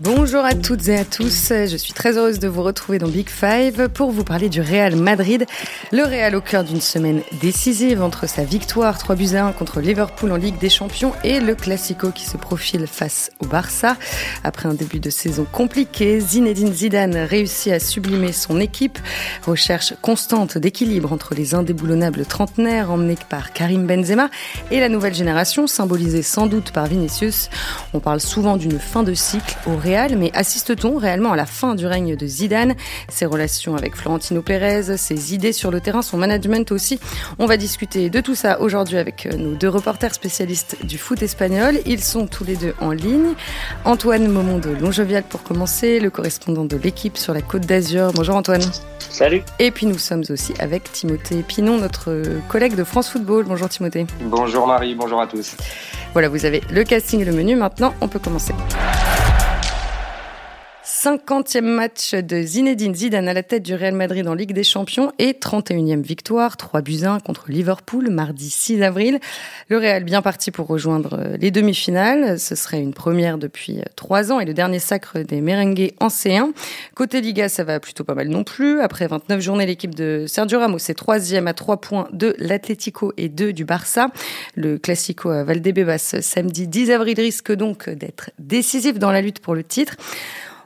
[0.00, 3.28] Bonjour à toutes et à tous, je suis très heureuse de vous retrouver dans Big
[3.28, 5.44] Five pour vous parler du Real Madrid.
[5.90, 9.80] Le Real au cœur d'une semaine décisive entre sa victoire 3 buts à 1 contre
[9.80, 13.96] Liverpool en Ligue des Champions et le Classico qui se profile face au Barça.
[14.44, 19.00] Après un début de saison compliqué, Zinedine Zidane réussit à sublimer son équipe.
[19.44, 24.30] Recherche constante d'équilibre entre les indéboulonnables trentenaires emmenés par Karim Benzema
[24.70, 27.50] et la nouvelle génération symbolisée sans doute par Vinicius.
[27.94, 31.74] On parle souvent d'une fin de cycle au Real mais assiste-t-on réellement à la fin
[31.74, 32.74] du règne de Zidane?
[33.08, 37.00] Ses relations avec Florentino Pérez, ses idées sur le terrain, son management aussi.
[37.38, 41.22] On va discuter de tout ça aujourd'hui avec euh, nos deux reporters spécialistes du foot
[41.22, 41.78] espagnol.
[41.86, 43.32] Ils sont tous les deux en ligne.
[43.86, 48.12] Antoine Momon de Longevial pour commencer, le correspondant de l'équipe sur la Côte d'Azur.
[48.12, 48.62] Bonjour Antoine.
[48.98, 49.40] Salut.
[49.58, 53.46] Et puis nous sommes aussi avec Timothée Pinon, notre collègue de France Football.
[53.48, 54.06] Bonjour Timothée.
[54.20, 55.56] Bonjour Marie, bonjour à tous.
[56.12, 57.56] Voilà, vous avez le casting et le menu.
[57.56, 58.52] Maintenant, on peut commencer.
[61.00, 65.12] 50e match de Zinedine Zidane à la tête du Real Madrid en Ligue des Champions
[65.20, 69.20] et 31e victoire, 3 buts 1 contre Liverpool mardi 6 avril.
[69.68, 72.40] Le Real bien parti pour rejoindre euh, les demi-finales.
[72.40, 76.08] Ce serait une première depuis 3 euh, ans et le dernier sacre des merengues en
[76.08, 76.50] C1.
[76.96, 78.80] Côté Liga, ça va plutôt pas mal non plus.
[78.80, 83.28] Après 29 journées, l'équipe de Sergio Ramos est troisième à 3 points de l'Atlético et
[83.28, 84.08] 2 du Barça.
[84.56, 89.54] Le Classico à Valdebebas samedi 10 avril risque donc d'être décisif dans la lutte pour
[89.54, 89.94] le titre.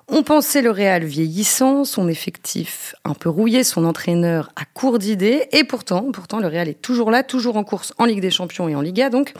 [0.09, 5.47] On pensait le Real vieillissant, son effectif un peu rouillé, son entraîneur à court d'idées,
[5.53, 8.69] et pourtant, pourtant le Real est toujours là, toujours en course en Ligue des Champions
[8.69, 9.11] et en Liga.
[9.11, 9.33] Donc,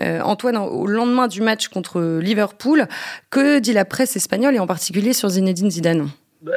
[0.00, 2.86] euh, Antoine, au lendemain du match contre Liverpool,
[3.30, 6.08] que dit la presse espagnole et en particulier sur Zinedine Zidane?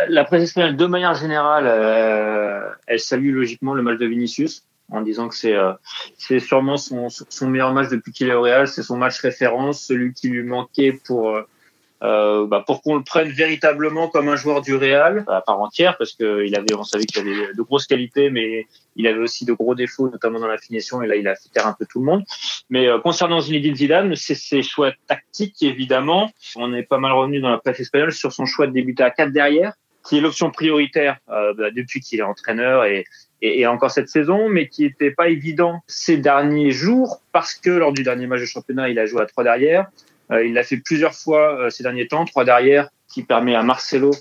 [0.08, 5.02] La presse espagnole, de manière générale, euh, elle salue logiquement le match de Vinicius en
[5.02, 5.74] disant que c'est euh,
[6.18, 9.82] c'est sûrement son, son meilleur match depuis qu'il est au Real, c'est son match référence,
[9.82, 11.38] celui qui lui manquait pour
[12.04, 15.98] euh, bah, pour qu'on le prenne véritablement comme un joueur du Real à part entière,
[15.98, 19.54] parce qu'il avait, on savait qu'il avait de grosses qualités, mais il avait aussi de
[19.54, 22.00] gros défauts, notamment dans la finition, et là il a fait taire un peu tout
[22.00, 22.24] le monde.
[22.70, 26.32] Mais euh, concernant Zinedine Zidane, c'est ses choix tactiques évidemment.
[26.56, 29.10] On est pas mal revenu dans la presse espagnole sur son choix de débuter à
[29.10, 29.74] 4 derrière,
[30.08, 33.06] qui est l'option prioritaire euh, bah, depuis qu'il est entraîneur et,
[33.42, 37.72] et, et, encore cette saison, mais qui n'était pas évident ces derniers jours parce que
[37.72, 39.88] lors du dernier match de championnat, il a joué à 3 derrière.
[40.32, 43.64] Euh, il l'a fait plusieurs fois euh, ces derniers temps, trois derrière, qui permet à
[43.64, 44.12] Marcelo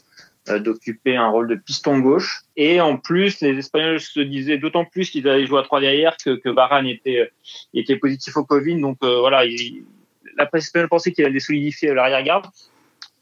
[0.49, 2.43] euh, d'occuper un rôle de piston gauche.
[2.56, 6.17] Et en plus, les Espagnols se disaient d'autant plus qu'ils allaient jouer à trois derrière
[6.17, 7.31] que, que Varane était,
[7.75, 8.81] était positif au Covid.
[8.81, 9.84] Donc voilà, il,
[10.37, 12.47] la presse espagnole pensait qu'il allait solidifier l'arrière-garde.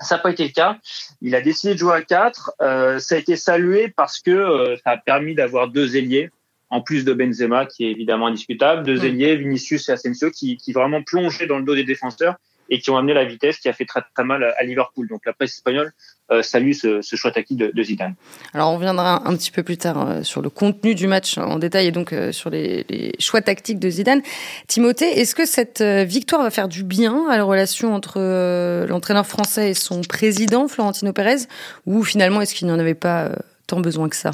[0.00, 0.78] Ça n'a pas été le cas.
[1.22, 2.52] Il a décidé de jouer à 4.
[2.60, 6.30] Euh, ça a été salué parce que ça a permis d'avoir deux ailiers,
[6.68, 9.04] en plus de Benzema, qui est évidemment indiscutable, deux mm.
[9.04, 12.36] ailiers, Vinicius et Asensio, qui, qui vraiment plongeaient dans le dos des défenseurs
[12.70, 15.08] et qui ont amené la vitesse qui a fait très, très mal à Liverpool.
[15.08, 15.92] Donc la presse espagnole
[16.30, 18.14] euh, salue ce, ce choix tactique de, de, Zidane.
[18.54, 21.58] Alors on reviendra un petit peu plus tard euh, sur le contenu du match en
[21.58, 24.22] détail et donc euh, sur les, les, choix tactiques de Zidane.
[24.66, 29.26] Timothée, est-ce que cette victoire va faire du bien à la relation entre euh, l'entraîneur
[29.26, 31.46] français et son président Florentino Pérez
[31.84, 33.30] ou finalement est-ce qu'il n'y en avait pas
[33.66, 34.30] tant besoin que ça?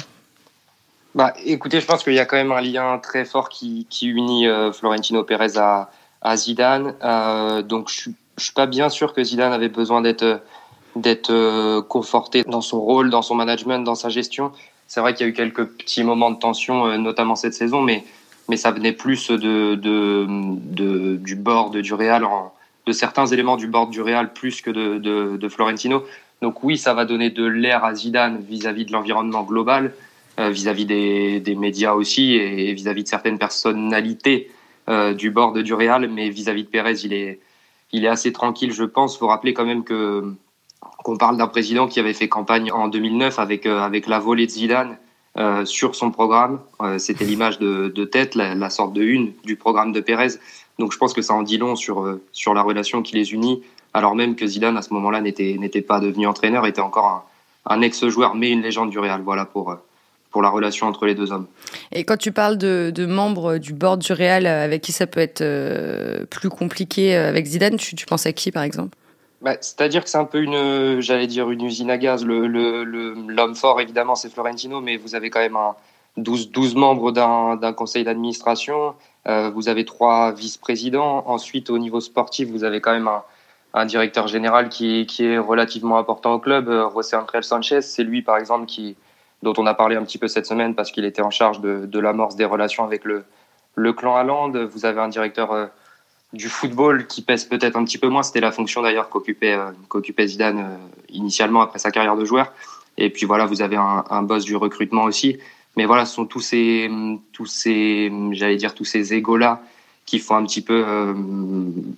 [1.13, 4.07] Bah, écoutez, je pense qu'il y a quand même un lien très fort qui, qui
[4.07, 6.95] unit Florentino Pérez à, à Zidane.
[7.67, 10.41] donc je suis je suis pas bien sûr que Zidane avait besoin d'être
[10.97, 14.51] d'être euh, conforté dans son rôle, dans son management, dans sa gestion.
[14.87, 17.81] C'est vrai qu'il y a eu quelques petits moments de tension, euh, notamment cette saison,
[17.81, 18.03] mais
[18.49, 22.27] mais ça venait plus de, de, de du board du Real,
[22.85, 24.97] de certains éléments du board du Real plus que de,
[25.37, 26.03] de, Florentino.
[26.41, 29.93] Donc oui, ça va donner de l'air à Zidane vis-à-vis de l'environnement global,
[30.39, 34.49] euh, vis-à-vis des, des, médias aussi et vis-à-vis de certaines personnalités
[35.15, 37.39] du board du Real, mais vis-à-vis -vis de Pérez, il est
[37.93, 39.17] il est assez tranquille, je pense.
[39.17, 40.33] Faut rappeler quand même que
[41.03, 44.45] qu'on parle d'un président qui avait fait campagne en 2009 avec euh, avec la volée
[44.45, 44.97] de Zidane
[45.37, 46.59] euh, sur son programme.
[46.81, 50.39] Euh, C'était l'image de, de, tête, la, la, sorte de une du programme de Pérez.
[50.79, 53.33] Donc je pense que ça en dit long sur euh, sur la relation qui les
[53.33, 53.63] unit,
[53.93, 57.07] alors même que Zidane à ce moment-là n'était n'était pas devenu entraîneur, était encore
[57.65, 59.21] un, un ex-joueur, mais une légende du Real.
[59.21, 59.75] Voilà pour
[60.31, 61.47] pour la relation entre les deux hommes.
[61.91, 65.19] Et quand tu parles de, de membres du board du Real avec qui ça peut
[65.19, 68.97] être euh, plus compliqué euh, avec Zidane, tu, tu penses à qui par exemple?
[69.41, 72.23] Bah, C'est-à-dire que c'est un peu une, j'allais dire une usine à gaz.
[72.25, 75.75] L'homme le, le, fort évidemment c'est Florentino, mais vous avez quand même un
[76.17, 78.95] 12, 12 membres d'un conseil d'administration,
[79.27, 83.23] euh, vous avez trois vice-présidents, ensuite au niveau sportif vous avez quand même un,
[83.73, 88.21] un directeur général qui, qui est relativement important au club, José Andrés Sanchez, c'est lui
[88.21, 88.97] par exemple qui
[89.43, 91.99] dont on a parlé un petit peu cette semaine parce qu'il était en charge de,
[91.99, 93.23] l'amorce des relations avec le,
[93.75, 94.51] le clan Haaland.
[94.67, 95.67] Vous avez un directeur, euh,
[96.33, 98.23] du football qui pèse peut-être un petit peu moins.
[98.23, 99.57] C'était la fonction d'ailleurs qu'occupait
[99.89, 100.79] qu'occupait Zidane
[101.09, 102.53] initialement après sa carrière de joueur.
[102.97, 105.37] Et puis voilà, vous avez un, boss du recrutement aussi.
[105.77, 106.89] Mais voilà, ce sont tous ces,
[107.31, 109.61] tous ces, j'allais dire tous ces égos là
[110.05, 111.13] qu'il faut un petit peu, euh,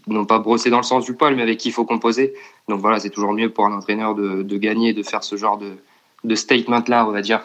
[0.08, 2.34] non pas brosser dans le sens du poil, mais avec qui il faut composer.
[2.68, 5.58] Donc voilà, c'est toujours mieux pour un entraîneur de, de gagner, de faire ce genre
[5.58, 5.78] de,
[6.24, 7.42] de statement-là, on va dire,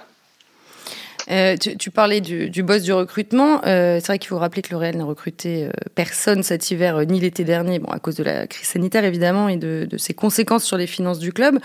[1.30, 3.60] euh, tu, parlais du, boss du recrutement.
[3.66, 6.98] Euh, c'est vrai qu'il faut rappeler que le Real n'a recruté euh, personne cet hiver
[7.06, 10.64] ni l'été dernier, bon à cause de la crise sanitaire évidemment et de, ses conséquences
[10.64, 11.58] sur les finances du club.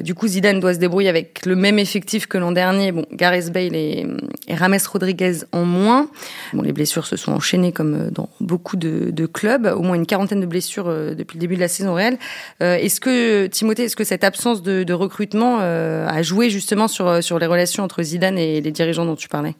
[0.00, 2.92] du coup, Zidane doit se débrouiller avec le même effectif que l'an dernier.
[2.92, 4.06] Bon, Gareth Bale et,
[4.48, 6.08] et, Rames Rodriguez en moins.
[6.52, 10.40] Bon, les blessures se sont enchaînées comme dans beaucoup de, clubs, au moins une quarantaine
[10.40, 12.18] de blessures depuis le début de la saison réelle.
[12.60, 17.38] est-ce que Timothée, est-ce que cette absence de, de recrutement a joué justement sur sur
[17.38, 19.54] les relations entre Zidane et les dirigeants dont tu parlais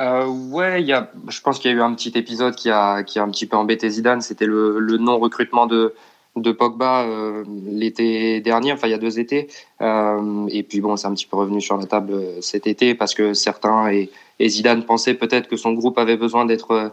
[0.00, 3.02] euh, ouais, y a, je pense qu'il y a eu un petit épisode qui a,
[3.02, 4.22] qui a un petit peu embêté Zidane.
[4.22, 5.94] C'était le, non-recrutement de,
[6.36, 9.48] de Pogba euh, l'été dernier, enfin il y a deux étés.
[9.82, 12.94] Euh, et puis bon, c'est un petit peu revenu sur la table euh, cet été
[12.94, 16.92] parce que certains et, et Zidane pensaient peut-être que son groupe avait besoin d'être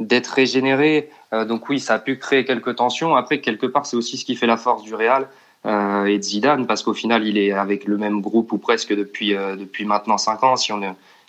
[0.00, 1.08] d'être régénéré.
[1.48, 3.14] Donc oui, ça a pu créer quelques tensions.
[3.14, 5.28] Après, quelque part, c'est aussi ce qui fait la force du Real.
[5.66, 9.34] Euh, et Zidane parce qu'au final il est avec le même groupe ou presque depuis
[9.34, 10.80] euh, depuis maintenant cinq ans si on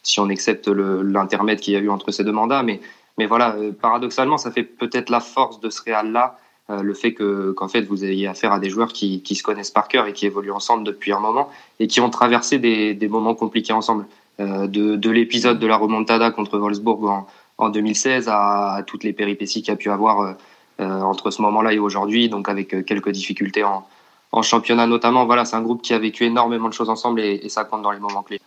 [0.04, 2.62] si on accepte l'intermède qu'il y a eu entre ces deux mandats.
[2.62, 2.82] Mais
[3.18, 6.38] mais voilà euh, paradoxalement ça fait peut-être la force de ce Real là
[6.68, 9.70] le fait que qu'en fait vous ayez affaire à des joueurs qui, qui se connaissent
[9.70, 11.48] par cœur et qui évoluent ensemble depuis un moment
[11.80, 14.06] et qui ont traversé des, des moments compliqués ensemble.
[14.38, 14.68] De,
[14.98, 17.28] de l'épisode de la remontada contre Wolfsburg en,
[17.58, 20.36] en 2016 à, à, toutes les péripéties qu'il y a pu avoir
[20.80, 23.88] entre ce moment-là et aujourd'hui donc avec quelques difficultés en
[24.32, 25.26] en championnat notamment.
[25.26, 27.92] Voilà, c'est un groupe qui a vécu énormément de choses ensemble et, ça compte dans
[27.92, 28.42] les moments clés.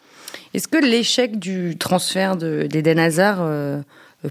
[0.55, 3.81] Est-ce que l'échec du transfert d'Eden Hazard euh,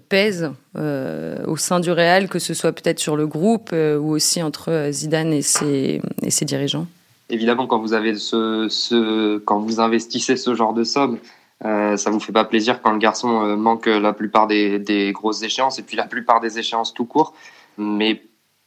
[0.10, 4.12] pèse euh, au sein du Real, que ce soit peut-être sur le groupe euh, ou
[4.12, 6.88] aussi entre Zidane et ses, et ses dirigeants?
[7.30, 11.18] Évidemment, quand vous, avez ce, ce, quand vous investissez ce genre de somme,
[11.66, 15.42] euh, ça vous fait pas plaisir quand le garçon manque la plupart des, des, grosses
[15.42, 17.34] échéances et puis la plupart des échéances tout court.
[17.78, 18.22] Mais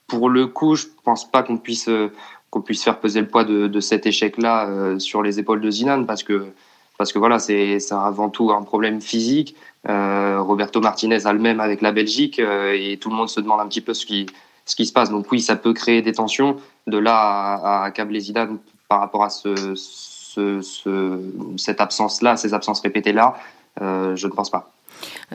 [0.07, 1.89] pour le coup, je pense pas qu'on puisse
[2.51, 5.71] qu'on puisse faire peser le poids de, de cet échec-là euh, sur les épaules de
[5.71, 6.47] Zidane parce que
[6.99, 9.57] parce que voilà c'est avant tout un problème physique.
[9.89, 13.41] Euh, Roberto Martinez a le même avec la Belgique euh, et tout le monde se
[13.41, 14.27] demande un petit peu ce qui
[14.67, 15.11] ce qui se passe.
[15.11, 16.57] Donc oui, ça peut créer des tensions.
[16.87, 18.21] De là à, accabler
[18.89, 21.21] par rapport à ce, ce, ce
[21.57, 23.37] cette absence-là, ces absences répétées-là,
[23.81, 24.73] je ne pense pas.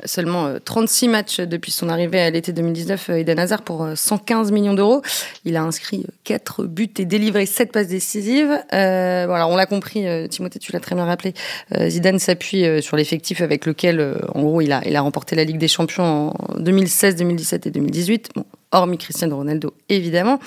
[0.06, 4.50] Seulement 36 euh, matchs depuis son arrivée à l'été 2019, euh, Eden Hazard pour 115
[4.50, 5.02] euh, millions d'euros.
[5.46, 8.58] Il a inscrit 4 buts et délivré 7 passes décisives.
[8.74, 11.34] Euh, on l'a compris, Timothée, tu l'as très bien rappelé.
[11.88, 16.30] Zidane s'appuie sur l'effectif avec lequel, en gros, il a, remporté la Ligue des Champions
[16.30, 18.30] en 2016, 2017 et 2018.
[18.36, 20.40] Bon, hormis Cristiano Ronaldo, évidemment.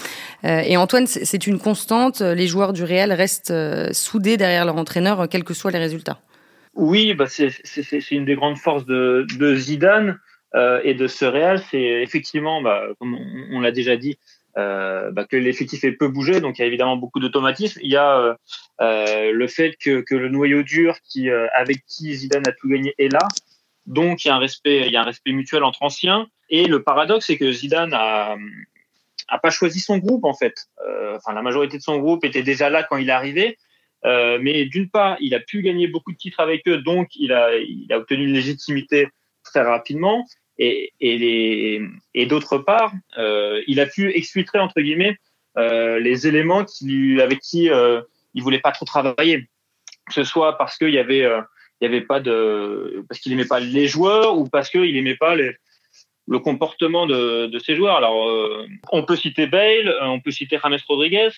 [0.44, 2.20] et Antoine, c'est une constante.
[2.20, 3.55] Les joueurs du Real restent
[3.93, 6.19] soudés derrière leur entraîneur, quels que soient les résultats.
[6.78, 10.20] Oui, bah c'est une des grandes forces de, de Zidane
[10.54, 14.16] euh, et de ce Real, c'est effectivement, bah, comme on, on l'a déjà dit,
[14.56, 17.80] euh, bah, que l'effectif est peu bougé, donc il y a évidemment beaucoup d'automatisme.
[17.82, 18.34] Il y a euh,
[18.80, 22.69] euh le fait que, que, le noyau dur, qui euh, avec qui Zidane a tout
[22.69, 23.26] gagné, est là,
[23.86, 26.28] donc il y a un respect, il y a un respect mutuel entre anciens.
[26.48, 28.36] Et le paradoxe, c'est que Zidane a
[29.28, 30.69] a pas choisi son groupe en fait.
[30.88, 33.58] Euh, enfin, la majorité de son groupe était déjà là quand il est arrivé.
[34.05, 37.32] Euh, mais d'une part, il a pu gagner beaucoup de titres avec eux, donc il
[37.32, 37.50] a,
[37.93, 39.08] obtenu une légitimité
[39.44, 40.24] très rapidement.
[40.60, 40.90] Et,
[42.28, 45.17] d'autre part, euh, il a pu exfiltrer entre guillemets
[45.56, 46.64] euh, les éléments
[47.20, 47.70] avec qui
[48.34, 49.48] il voulait pas trop travailler,
[50.06, 54.36] que ce soit parce qu'il y avait, pas de, parce qu'il aimait pas les joueurs
[54.36, 57.96] ou parce qu'il aimait pas le comportement de, de ces joueurs.
[57.96, 61.31] Alors, on peut citer Bale, on peut citer James Rodriguez,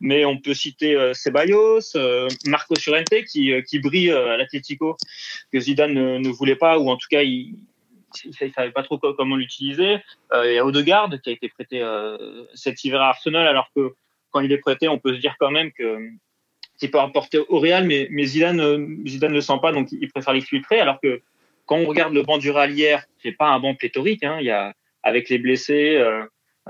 [0.00, 4.96] mais on peut citer euh, Ceballos, euh, Marco Surente qui, euh, qui brille à l'Atlético,
[5.52, 7.54] que Zidane ne, voulait pas, ou en tout cas il
[8.26, 9.98] ne savait pas trop comment l'utiliser.
[10.44, 11.82] et Odegaard qui a été prêté
[12.54, 13.94] cet hiver à Arsenal, alors que
[14.30, 15.98] quand il est prêté, on peut se dire quand même que
[16.78, 20.10] qu'il peut apporter au Real, mais, mais Zidane, Zidane ne le sent pas, donc il
[20.10, 21.22] préfère l'exfiltrer, alors que
[21.66, 24.46] quand on regarde le banc du Real hier, c'est pas un banc pléthorique, hein, il
[24.46, 26.02] y a avec les blessés,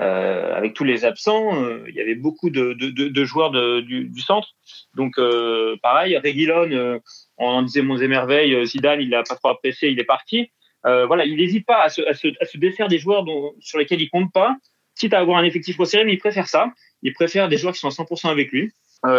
[0.00, 4.08] euh, avec tous les absents, euh, il y avait beaucoup de, de, de joueurs du,
[4.08, 4.48] du, centre.
[4.94, 6.98] Donc euh, pareil, Reguilon, euh,
[7.38, 10.50] on en disait mon émerveil, Zidane, il l'a pas trop apprécié, il est parti.
[10.82, 13.78] voilà, il n'hésite pas à se, à, se, à se, défaire des joueurs dont, sur
[13.78, 14.56] lesquels il compte pas,
[14.98, 16.72] quitte à avoir un effectif resserré, mais il préfère ça.
[17.02, 18.72] Il préfère des joueurs qui sont à 100% avec lui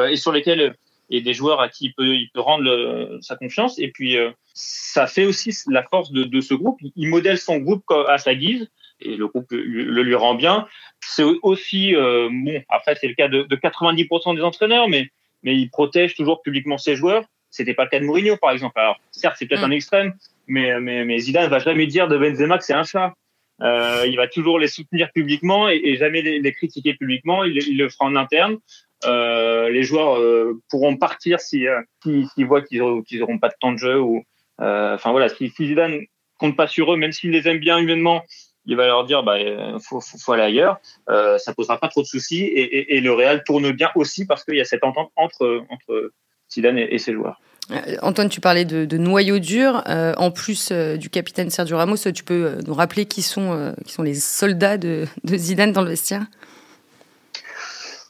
[0.10, 0.75] et sur lesquels
[1.12, 3.77] et des joueurs à qui il peut, il peut rendre sa confiance.
[3.77, 4.17] Et puis,
[4.53, 6.79] ça fait aussi la force de, de ce groupe.
[6.96, 8.67] Il modèle son groupe à sa guise.
[9.02, 10.68] Et le groupe le, lui rend bien.
[11.02, 12.64] C'est aussi bon.
[12.70, 15.10] Après, c'est le cas de, de 90% des entraîneurs, mais
[15.46, 17.24] mais il protège toujours publiquement ses joueurs.
[17.52, 18.78] C'était pas le cas de Mourinho, par exemple.
[18.80, 19.72] Alors, certes, c'est peut-être mm.
[19.72, 20.14] un extrême,
[20.48, 23.14] mais, mais, mais Zidane va jamais dire de Benzema que c'est un chat.
[23.62, 27.46] Euh, il va toujours les soutenir publiquement et, et jamais les, les, critiquer publiquement.
[27.46, 28.58] Il, il, le fera en interne.
[29.06, 33.72] Euh, les joueurs euh, pourront partir si euh, s'ils voient qu'ils n'auront pas de temps
[33.72, 34.24] de jeu ou
[34.62, 36.00] euh, enfin voilà si, si, Zidane
[36.40, 38.24] compte pas sur eux même s'il les aime bien humainement
[38.65, 39.38] il va leur dire bah
[39.79, 40.79] faut, faut, faut aller ailleurs
[41.10, 44.25] euh, ça posera pas trop de soucis et, et, et, le Real tourne bien aussi
[44.25, 46.12] parce qu'il y a cette entente entre entre
[46.51, 47.39] Zidane et, et ses joueurs
[47.72, 49.84] euh, Antoine, tu parlais de, de noyau dur.
[49.88, 53.93] Euh, en plus euh, du capitaine Sergio Ramos, tu peux nous rappeler qui sont, qui
[53.93, 56.25] sont les soldats de, de, Zidane dans le vestiaire?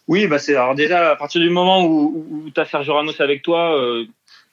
[0.07, 3.19] Oui, bah c'est alors déjà à partir du moment où, où tu as Sergio Ramos
[3.19, 3.75] avec toi,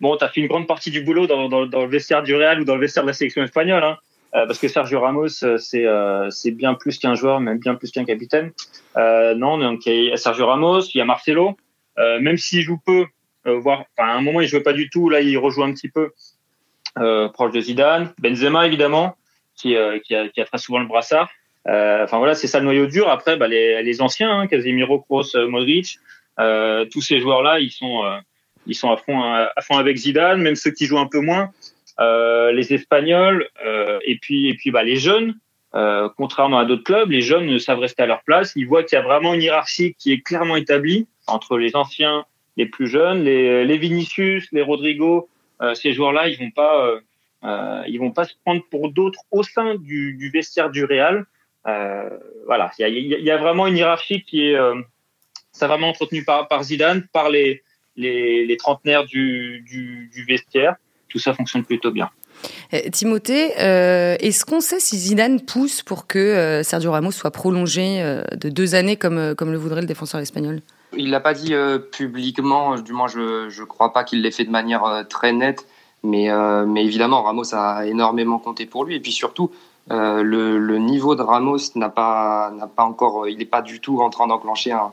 [0.00, 2.35] bon, tu as fait une grande partie du boulot dans, dans, dans, le vestiaire du
[2.35, 3.85] Real ou dans le vestiaire de la sélection espagnole.
[3.85, 3.99] Hein,
[4.33, 5.87] parce que Sergio Ramos, c'est
[6.31, 8.53] c'est bien plus qu'un joueur, même bien plus qu'un capitaine.
[8.97, 11.57] non, donc il y a Sergio Ramos, il y a Marcelo.
[11.97, 13.07] même s'il joue peu,
[13.47, 15.09] euh, voir, enfin, à un moment, il jouait pas du tout.
[15.09, 16.12] Là, il rejoue un petit peu
[16.99, 18.12] euh, proche de Zidane.
[18.19, 19.17] Benzema, évidemment,
[19.57, 21.31] qui, euh, qui, a, qui a très souvent le brassard.
[21.69, 23.09] Euh, enfin voilà, c'est ça le noyau dur.
[23.09, 25.99] Après, bah, les, les anciens, hein, Casemiro, Kroos, Modric,
[26.39, 28.19] euh, tous ces joueurs-là, ils sont, euh,
[28.67, 30.41] ils sont à fond, à fond avec Zidane.
[30.41, 31.49] Même ceux qui jouent un peu moins, euh,
[31.99, 33.49] les Espagnols,
[34.05, 35.35] et puis, et puis bah, les jeunes.
[36.17, 38.53] contrairement à d'autres clubs, les jeunes savent rester à leur place.
[38.57, 42.25] Ils voient qu'il y a vraiment une hiérarchie qui est clairement établie entre les anciens
[42.57, 45.29] les plus jeunes, les, les Vinicius, les Rodrigo,
[45.63, 47.01] euh, ces joueurs-là, ils vont pas, euh,
[47.45, 51.25] euh, ils vont pas se prendre pour d'autres au sein du, du, vestiaire du Real.
[51.67, 52.11] Euh,
[52.47, 54.59] voilà, il y a, y a, vraiment une hiérarchie qui est,
[55.53, 57.63] ça vraiment entretenu par, par Zidane, par les,
[57.97, 60.77] les, les trentenaires du, du, du vestiaire.
[61.12, 62.11] Tout ça fonctionne plutôt bien.
[62.90, 68.02] Timothée, euh, est-ce qu'on sait si Zidane pousse pour que euh, Sergio Ramos soit prolongé
[68.02, 70.61] euh, de deux années comme, comme le voudrait le défenseur espagnol?
[70.97, 74.45] Il l'a pas dit euh, publiquement, du moins je je crois pas qu'il l'ait fait
[74.45, 75.66] de manière euh, très nette,
[76.02, 79.50] mais euh, mais évidemment Ramos a énormément compté pour lui et puis surtout
[79.88, 84.00] le, le niveau de Ramos n'a pas n'a pas encore, il n'est pas du tout
[84.00, 84.92] en train d'enclencher un,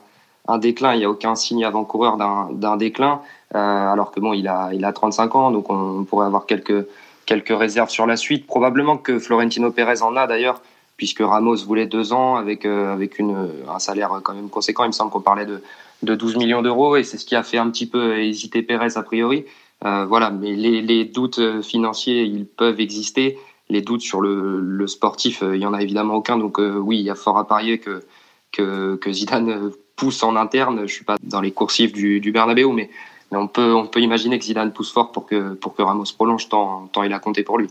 [0.49, 0.93] un déclin.
[0.93, 3.21] Il n'y a aucun signe avant-coureur d'un déclin,
[3.53, 6.87] alors que bon il a il a 35 ans donc on, pourrait avoir quelques
[7.25, 8.47] quelques réserves sur la suite.
[8.47, 10.61] Probablement que Florentino Pérez en a d'ailleurs
[10.97, 14.83] puisque Ramos voulait deux ans avec, euh, avec une, un salaire quand même conséquent.
[14.83, 15.61] Il me semble qu'on parlait de,
[16.03, 18.97] de 12 millions d'euros et c'est ce qui a fait un petit peu hésiter Pérez
[18.97, 19.45] a priori.
[19.85, 23.37] Euh, voilà, mais les, les, doutes financiers, ils peuvent exister.
[23.69, 26.37] Les doutes sur le, sportif, euh, il y en a évidemment aucun.
[26.37, 28.01] Donc euh, oui, il y a fort à parier que,
[28.51, 30.87] que Zidane pousse en interne.
[30.87, 32.89] Je suis pas dans les coursifs du, du Bernabeu, mais,
[33.31, 36.49] on peut on peut imaginer que Zidane pousse fort pour que pour que Ramos prolonge
[36.49, 37.67] tant tant il a compté pour lui.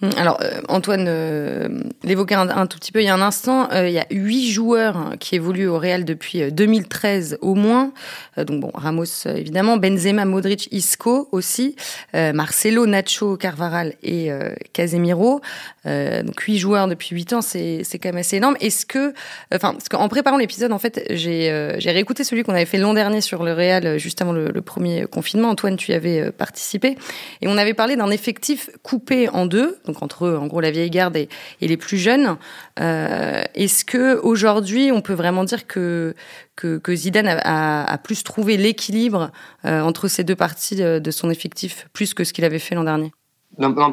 [0.00, 1.68] Hum, alors, euh, Antoine euh,
[2.04, 3.68] l'évoquait un, tout petit peu il y a un instant.
[3.72, 7.92] Euh, il y a huit joueurs qui évoluent au Real depuis 2013 euh, au moins.
[8.38, 11.74] Euh, donc bon, Ramos évidemment, Benzema, Modric, Isco aussi,
[12.14, 14.30] Marcelo, Nacho, Carvaral et
[14.72, 15.40] Casemiro.
[15.84, 18.56] donc huit joueurs depuis huit ans, c'est quand même assez énorme.
[18.60, 19.12] Est-ce que,
[19.52, 19.74] enfin,
[20.08, 23.52] préparant l'épisode, en fait, j'ai j'ai réécouté celui qu'on avait fait l'an dernier sur le
[23.52, 25.50] Real juste avant le, le, premier confinement.
[25.50, 26.96] Antoine, tu y avais participé
[27.40, 30.90] et on avait parlé d'un effectif coupé en deux donc entre en gros la vieille
[30.90, 31.28] garde et,
[31.60, 32.36] les plus jeunes.
[32.78, 36.14] Euh, Est-ce que aujourd'hui on peut vraiment dire que
[36.56, 39.30] que, Zidane a, plus trouvé l'équilibre
[39.64, 42.74] euh, entre ces deux parties de, de, son effectif, plus que ce qu'il avait fait
[42.74, 43.12] l'an dernier?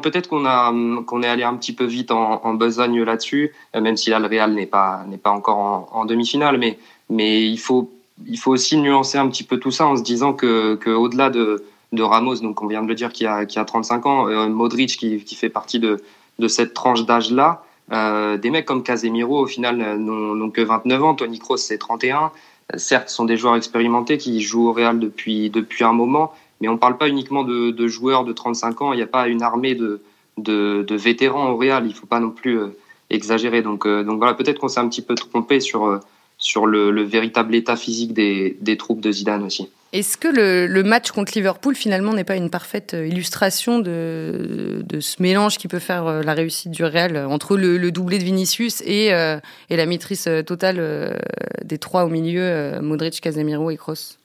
[0.02, 0.72] Peut-être qu'on a
[1.06, 4.26] qu'on est allé un petit peu vite en, besogne là-dessus, euh, même si là le
[4.26, 7.90] Real n'est pas n'est pas encore en, en demi-finale, mais mais il faut
[8.26, 11.30] il faut aussi nuancer un petit peu tout ça en se disant que, que au-delà
[11.30, 14.28] de de Ramos, donc on vient de le dire, qui a, qui a 35 ans,
[14.28, 16.02] euh, Modric qui, qui, fait partie de,
[16.38, 17.62] de cette tranche d'âge-là.
[17.92, 21.14] Euh, des mecs comme Casemiro, au final, n'ont que 29 ans.
[21.14, 22.32] Tony Kroos, c'est 31.
[22.76, 26.68] Certes, ce sont des joueurs expérimentés qui jouent au Real depuis, depuis un moment, mais
[26.68, 28.92] on ne parle pas uniquement de, de, joueurs de 35 ans.
[28.92, 30.02] Il n'y a pas une armée de,
[30.38, 31.84] de, vétérans au Real.
[31.84, 32.76] Il ne faut pas non plus euh,
[33.10, 33.62] exagérer.
[33.62, 36.00] Donc, donc voilà, peut-être qu'on s'est un petit peu trompé sur,
[36.38, 39.70] sur le, le, véritable état physique des, des troupes de Zidane aussi.
[39.92, 44.82] Est-ce que le, le, match contre Liverpool finalement n'est pas une parfaite euh, illustration de,
[44.84, 48.18] de, ce mélange qui peut faire euh, la réussite du Real entre le, le doublé
[48.18, 49.38] de Vinicius et, euh,
[49.70, 51.18] et, la maîtrise totale
[51.64, 54.18] des trois au milieu, Modric, Casemiro et Kroos?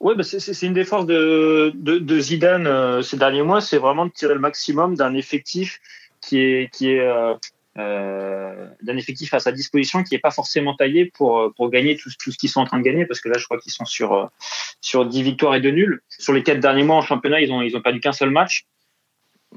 [0.00, 4.06] Oui, bah c'est une des forces de, de, de Zidane ces derniers mois, c'est vraiment
[4.06, 5.80] de tirer le maximum d'un effectif
[6.22, 7.34] qui est, qui est euh,
[7.76, 12.30] d'un effectif à sa disposition qui n'est pas forcément taillé pour pour gagner tout, tout
[12.30, 14.12] ce qu'ils sont en train de gagner parce que là je crois qu'ils sont sur
[14.12, 14.26] euh,
[14.80, 17.62] sur 10 victoires et 2 nuls sur les quatre derniers mois en championnat ils ont
[17.62, 18.66] ils ont perdu qu'un seul match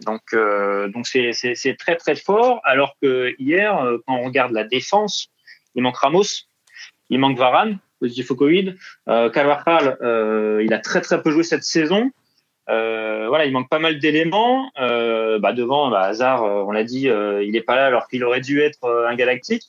[0.04, 2.60] Donc, euh, donc c'est, c'est, très très fort.
[2.64, 5.30] Alors que hier, euh, quand on regarde la défense,
[5.74, 6.48] il manque Ramos,
[7.10, 8.76] il manque Varane, positif au Covid.
[9.08, 12.12] Euh, Carvajal, euh, il a très très peu joué cette saison.
[12.68, 14.72] Euh, voilà, il manque pas mal d'éléments.
[14.80, 18.08] Euh, bah devant, bah, Hazard, euh, on l'a dit, euh, il est pas là alors
[18.08, 19.64] qu'il aurait dû être euh, un galactique.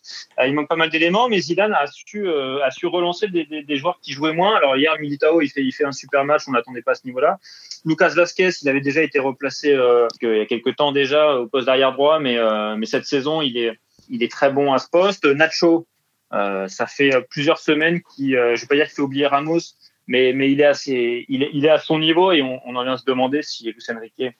[0.44, 3.76] il manque pas mal d'éléments, mais Zidane a su, a su relancer des, des, des,
[3.76, 4.56] joueurs qui jouaient moins.
[4.56, 7.06] Alors hier, Militao, il fait, il fait un super match, on n'attendait pas à ce
[7.06, 7.38] niveau-là.
[7.84, 9.76] Lucas Vasquez, il avait déjà été replacé
[10.22, 12.36] il y a quelques temps déjà au poste d'arrière droit, mais,
[12.76, 15.24] mais cette saison, il est, il est très bon à ce poste.
[15.24, 15.86] Nacho,
[16.32, 19.60] ça fait plusieurs semaines qui, je vais pas dire qu'il fait oublier Ramos,
[20.06, 22.76] mais, mais il, est assez, il, est, il est à son niveau et on, on
[22.76, 24.36] en vient se demander si Lucien Riquet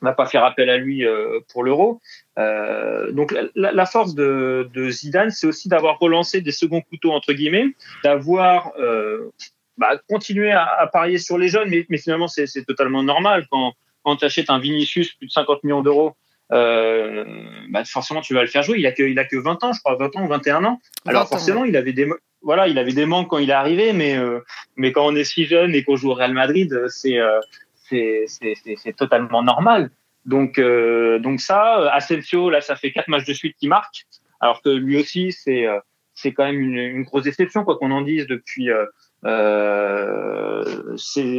[0.00, 2.00] va pas faire appel à lui euh, pour l'euro.
[2.38, 7.12] Euh, donc la, la, force de, de Zidane, c'est aussi d'avoir relancé des seconds couteaux
[7.12, 7.66] entre guillemets,
[8.02, 9.30] d'avoir euh,
[9.78, 13.74] bah, continué à, à, parier sur les jeunes, mais, mais finalement c'est totalement normal quand
[14.04, 16.16] quand tu achètes un Vinicius plus de 50 millions d'euros.
[16.50, 17.24] Euh,
[17.70, 18.78] bah forcément tu vas le faire jouer.
[18.78, 20.80] Il a que il a que 20 ans, je crois, 20 ans ou 21 ans.
[21.06, 22.06] Alors forcément, il avait des
[22.42, 24.40] voilà, il avait des manques quand il est arrivé, mais euh,
[24.76, 27.40] mais quand on est si jeune et qu'on joue au Real Madrid, c'est euh,
[27.88, 29.90] c'est c'est totalement normal.
[30.26, 34.06] Donc euh, donc ça, Asensio là, ça fait quatre matchs de suite qu'il marque,
[34.40, 35.66] alors que lui aussi c'est
[36.14, 38.70] c'est quand même une, une, grosse déception quoi qu'on en dise depuis.
[38.70, 38.86] Euh,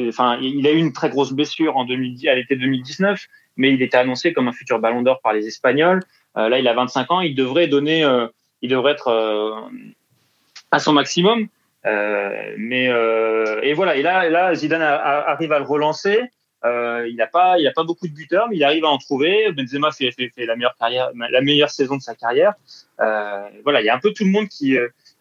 [0.08, 3.82] enfin il a eu une très grosse blessure en 2010 à l'été 2019, mais il
[3.82, 6.02] était annoncé comme un futur Ballon d'Or par les Espagnols.
[6.36, 8.08] là, il a 25 ans, il devrait donner,
[8.62, 9.70] il devrait être
[10.74, 11.48] à son maximum.
[11.86, 13.96] Euh, mais euh, et voilà.
[13.96, 16.22] Et là, là, Zidane arrive à le relancer.
[16.66, 18.98] Euh, il n'a pas, il a pas beaucoup de buteurs, mais il arrive à en
[18.98, 19.52] trouver.
[19.52, 22.54] Benzema fait, fait, fait la meilleure carrière, la meilleure saison de sa carrière.
[22.98, 24.78] Voilà, il y a un peu tout le monde qui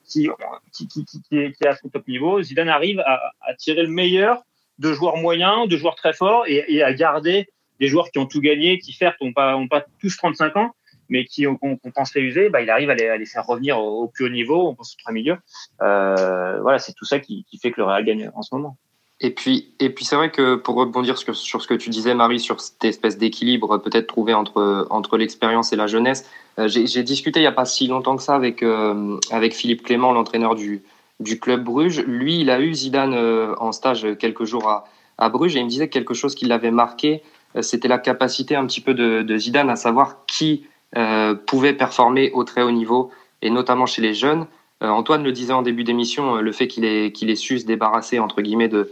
[0.08, 0.28] qui
[0.72, 2.42] qui, qui, qui, est, à son top niveau.
[2.42, 4.42] Zidane arrive à, à, tirer le meilleur
[4.78, 7.48] de joueurs moyens, de joueurs très forts, et, et à garder
[7.80, 10.74] des joueurs qui ont tout gagné, qui certes ont pas ont pas tous 35 ans,
[11.12, 14.30] mais qui qu'on pense user, bah, il arrive à les, faire revenir au, plus haut
[14.30, 15.36] niveau, on pense au trois milieux.
[15.82, 18.78] Euh, voilà, c'est tout ça qui, fait que le Real gagne en ce moment.
[19.20, 22.40] Et puis, et puis c'est vrai que pour rebondir sur, ce que tu disais, Marie,
[22.40, 27.40] sur cette espèce d'équilibre peut-être trouvé entre, entre l'expérience et la jeunesse, euh, j'ai discuté
[27.40, 30.82] il n'y a pas si longtemps que ça avec, euh, avec Philippe Clément, l'entraîneur du,
[31.20, 32.00] du club Bruges.
[32.06, 33.14] Lui, il a eu Zidane
[33.58, 34.84] en stage quelques jours à,
[35.18, 37.22] à Bruges et il me disait que quelque chose qui l'avait marqué,
[37.60, 40.64] c'était la capacité un petit peu de Zidane à savoir qui
[40.96, 44.46] euh, pouvait performer au très haut niveau, et notamment chez les jeunes.
[44.82, 48.18] Euh, Antoine le disait en début d'émission, euh, le fait qu'il ait, su se débarrasser,
[48.18, 48.90] entre guillemets, de,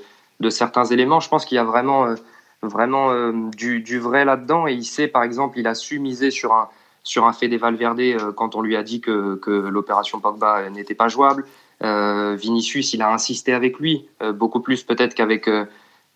[0.49, 2.15] certains éléments, je pense qu'il y a vraiment,
[2.63, 3.13] vraiment
[3.55, 6.69] du, vrai là-dedans, et il sait, par exemple, il a su miser sur un,
[7.05, 10.95] sur un fait des Valverde quand on lui a dit que, que l'opération Pogba n'était
[10.95, 11.45] pas jouable.
[11.83, 15.65] Euh, Vinicius, il a insisté avec lui, euh, beaucoup plus peut-être qu'avec euh,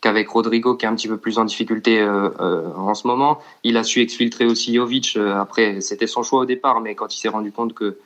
[0.05, 3.39] qu'avec Rodrigo qui est un petit peu plus en difficulté euh, euh, en ce moment.
[3.63, 5.17] Il a su exfiltrer aussi Jovic.
[5.17, 7.97] Euh, après, c'était son choix au départ, mais quand il s'est rendu compte que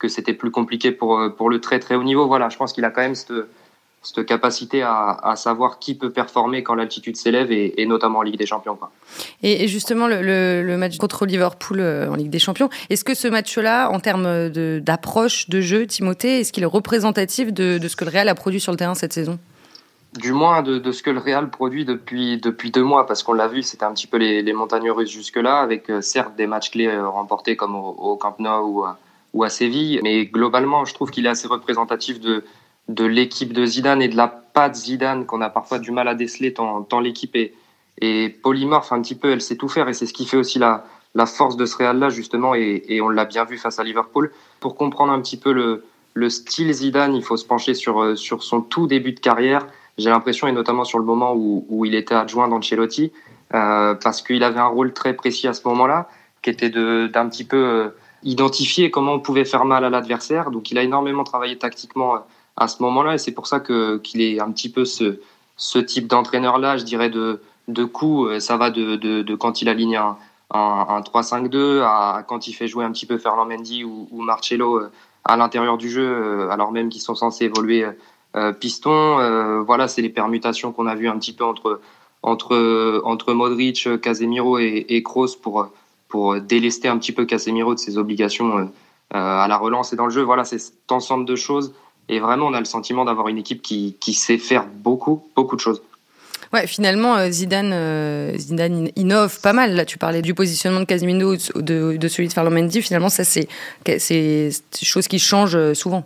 [0.00, 2.84] que c'était plus compliqué pour pour le très très haut niveau, voilà, je pense qu'il
[2.84, 3.32] a quand même cette
[4.02, 8.36] cette capacité à, à, savoir qui peut performer quand l'altitude s'élève et, notamment en Ligue
[8.36, 8.76] des Champions.
[9.42, 14.00] Et, justement, le, match contre Liverpool en Ligue des Champions, est-ce que ce match-là, en
[14.00, 18.34] termes d'approche de, jeu, Timothée, est-ce qu'il est représentatif de ce que le Real a
[18.34, 19.38] produit sur le terrain cette saison?
[20.18, 23.48] Du moins de, ce que le Real produit depuis, depuis deux mois, parce qu'on l'a
[23.48, 26.86] vu, c'était un petit peu les, montagnes russes jusque-là, avec euh, certes des matchs clés
[26.86, 28.84] euh, remportés comme au, Camp Nou
[29.32, 32.44] ou à, Séville, mais globalement, je trouve qu'il est assez représentatif de,
[32.88, 36.14] de l'équipe de Zidane et de la patte Zidane qu'on a parfois du mal à
[36.14, 37.52] déceler tant, l'équipe est,
[38.00, 40.60] est, polymorphe un petit peu, elle sait tout faire et c'est ce qui fait aussi
[40.60, 40.84] la,
[41.16, 44.30] la force de ce Real-là justement et, et on l'a bien vu face à Liverpool.
[44.60, 48.14] Pour comprendre un petit peu le, le style Zidane, il faut se pencher sur, euh,
[48.14, 49.66] sur son tout début de carrière
[49.98, 53.12] j'ai l'impression, et notamment sur le moment où, où il était adjoint d'Ancelotti,
[53.54, 56.08] euh, parce qu'il avait un rôle très précis à ce moment-là,
[56.42, 57.88] qui était d'un petit peu euh,
[58.22, 60.50] identifier comment on pouvait faire mal à l'adversaire.
[60.50, 62.18] Donc il a énormément travaillé tactiquement euh,
[62.56, 65.20] à ce moment-là, et c'est pour ça qu'il est un petit peu ce,
[65.56, 69.62] ce type d'entraîneur-là, je dirais, de, de coup, euh, ça va de, de, de quand
[69.62, 70.16] il aligne un,
[70.52, 74.22] un, un 3-5-2 à quand il fait jouer un petit peu Ferland Mendy ou, ou
[74.22, 74.82] Marcello
[75.24, 77.92] à l'intérieur du jeu, alors même qu'ils sont censés évoluer euh,
[78.60, 79.18] piston.
[79.20, 81.80] Euh, voilà, c'est les permutations qu'on a vues un petit peu entre,
[82.22, 85.68] entre, entre Modric, Casemiro et, et Kroos pour,
[86.08, 88.66] pour délester un petit peu Casemiro de ses obligations euh,
[89.10, 90.22] à la relance et dans le jeu.
[90.22, 91.72] Voilà, c'est cet ensemble de choses.
[92.08, 95.56] Et vraiment, on a le sentiment d'avoir une équipe qui, qui sait faire beaucoup, beaucoup
[95.56, 95.80] de choses.
[96.52, 99.74] Ouais, finalement, Zidane, Zidane innove pas mal.
[99.74, 102.80] Là, tu parlais du positionnement de Casemiro, de, de celui de Ferland Mendy.
[102.82, 103.48] Finalement, ça, c'est
[103.86, 104.50] des
[104.82, 106.04] choses qui changent souvent.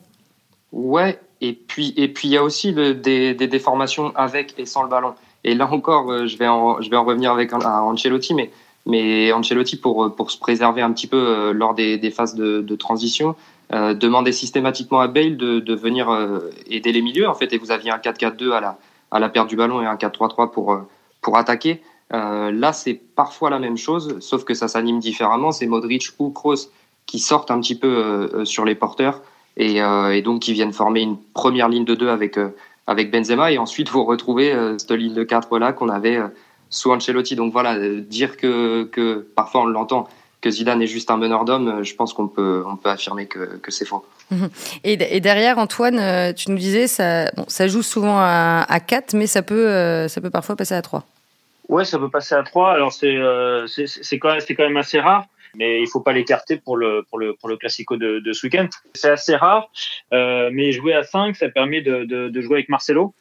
[0.72, 4.88] Ouais, et puis, et puis il y a aussi des, déformations avec et sans le
[4.88, 5.14] ballon.
[5.44, 8.50] Et là encore, euh, je vais en, je vais en revenir avec Ancelotti, mais,
[8.86, 13.36] Mais Ancelotti, pour, pour se préserver un petit peu lors des, phases de, transition,
[13.70, 16.08] demandait systématiquement à Bale de, de venir
[16.66, 18.78] aider les milieux, en fait, et vous aviez un 4-4-2 à la,
[19.10, 20.78] à la perte du ballon et un 4-3-3 pour,
[21.20, 21.82] pour attaquer.
[22.10, 25.52] là, c'est parfois la même chose, sauf que ça s'anime différemment.
[25.52, 26.70] C'est Modric ou Kroos
[27.06, 29.20] qui sortent un petit peu sur les porteurs
[29.58, 32.38] et, et, donc qui viennent former une première ligne de deux avec
[32.88, 36.28] avec Benzema et ensuite vous retrouvez euh, cette ligne de 4 là qu'on avait euh,
[36.70, 37.36] sous Ancelotti.
[37.36, 40.08] Donc voilà, euh, dire que, que parfois on l'entend
[40.40, 43.58] que Zidane est juste un meneur d'hommes, je pense qu'on peut, on peut affirmer que,
[43.58, 44.04] que c'est faux.
[44.84, 49.14] Et, et, derrière, Antoine, tu nous disais, ça, bon, ça joue souvent à, à 4,
[49.14, 51.02] mais ça peut, ça peut parfois passer à 3.
[51.68, 52.72] Ouais, ça peut passer à 3.
[52.72, 53.18] Alors c'est
[53.66, 57.18] c'est quand, même, quand même assez rare mais il faut pas l'écarter pour le pour
[57.18, 58.68] le pour le classico de, de ce week-end.
[58.94, 59.70] C'est assez rare,
[60.12, 63.14] euh, mais jouer à 5, ça permet de, de, de jouer avec Marcelo,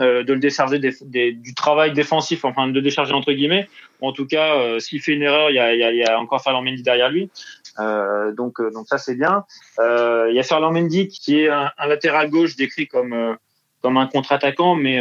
[0.00, 3.68] euh, de le décharger des, des, du travail défensif, enfin de le décharger entre guillemets.
[4.00, 6.20] En tout cas, euh, s'il fait une erreur, il y a, y a, y a
[6.20, 7.30] encore Ferland Mendy derrière lui.
[7.78, 9.44] Euh, donc euh, donc ça c'est bien.
[9.78, 13.36] Euh, il y a Ferland Mendy qui est un, un latéral gauche décrit comme
[13.82, 14.98] comme un contre-attaquant, mais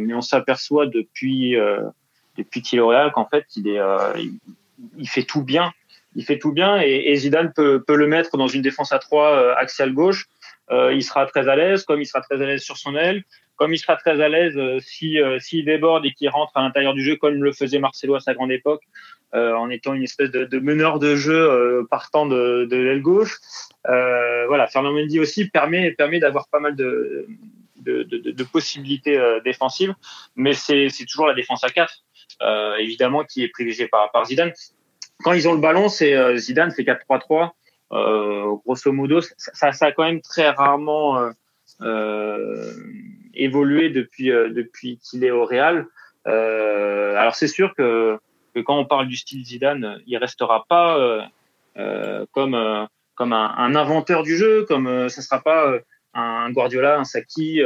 [0.00, 1.56] mais on s'aperçoit depuis
[2.36, 3.80] depuis qu'il est au Real qu'en fait il est
[4.96, 5.72] il fait tout bien.
[6.14, 9.30] Il fait tout bien et, Zidane peut, peut, le mettre dans une défense à trois
[9.36, 10.26] euh, axiale gauche.
[10.70, 13.24] Euh, il sera très à l'aise, comme il sera très à l'aise sur son aile,
[13.56, 16.94] comme il sera très à l'aise euh, si s'il déborde et qu'il rentre à l'intérieur
[16.94, 18.82] du jeu, comme le faisait Marcelo à sa grande époque,
[19.34, 23.38] en étant une espèce de, de meneur de jeu partant de, de l'aile gauche.
[23.84, 27.26] voilà, Fernand Mendy aussi permet permet d'avoir pas mal de
[27.76, 29.94] de, possibilités défensives,
[30.34, 32.07] mais c'est toujours la défense à 4 euh,
[32.78, 34.52] évidemment, qui est privilégié par, par Zidane.
[35.24, 37.50] Quand ils ont le ballon, c'est euh, Zidane fait 4-3-3.
[37.90, 41.30] Euh, grosso modo, ça, ça, a quand même très rarement
[43.34, 45.86] évolué depuis depuis qu'il est au Real.
[46.26, 48.18] alors c'est sûr que,
[48.54, 51.28] que, quand on parle du style Zidane, il restera pas
[52.32, 55.72] comme comme un, un, inventeur du jeu, comme ça sera pas
[56.14, 57.62] un Guardiola, un Saki,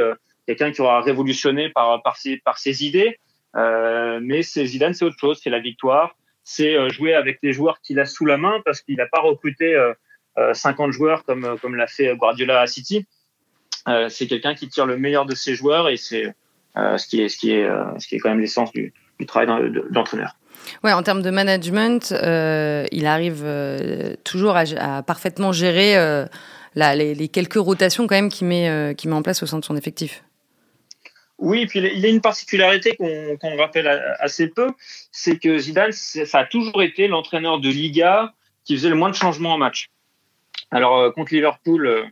[0.47, 3.19] quelqu'un qui aura révolutionné par par ses par ses idées.
[3.55, 7.53] Euh, mais c'est Zidane, c'est autre chose, c'est la victoire, c'est euh, jouer avec les
[7.53, 9.77] joueurs qu'il a sous la main parce qu'il n'a pas recruté
[10.53, 13.05] 50 euh, joueurs comme comme l'a fait Guardiola à City.
[14.09, 16.33] c'est quelqu'un qui tire le meilleur de ses joueurs et c'est
[16.75, 17.67] ce qui est ce qui est
[17.99, 18.93] ce qui est quand même l'essence du,
[19.27, 20.35] travail d'entraîneur.
[20.83, 23.45] Ouais, en termes de management, il arrive
[24.23, 26.25] toujours à, parfaitement gérer
[26.75, 29.77] les, quelques rotations quand même qu'il met, qui met en place au sein de son
[29.77, 30.23] effectif.
[31.39, 33.87] Oui, puis il y a une particularité qu'on rappelle
[34.19, 34.71] assez peu,
[35.11, 39.15] c'est que Zidane, ça a toujours été l'entraîneur de Liga qui faisait le moins de
[39.15, 39.89] changements en match.
[40.71, 42.03] Alors euh, contre Liverpool euh,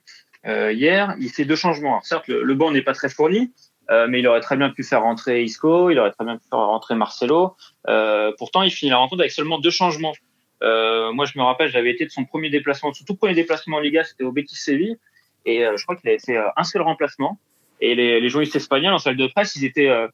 [0.45, 1.91] euh, hier, il fait deux changements.
[1.91, 3.53] Alors, certes, le, banc n'est pas très fourni,
[4.07, 6.59] mais il aurait très bien pu faire rentrer Isco, il aurait très bien pu faire
[6.59, 7.55] rentrer Marcelo.
[8.37, 10.13] pourtant, il finit la rencontre avec seulement deux changements.
[10.61, 13.79] moi, je me rappelle, j'avais été de son premier déplacement, son tout premier déplacement en
[13.81, 14.97] Liga, c'était au Betis Séville,
[15.45, 17.37] et je crois qu'il avait fait un seul remplacement.
[17.81, 20.07] Et les, les journalistes espagnols en salle de presse, ils étaient, euh,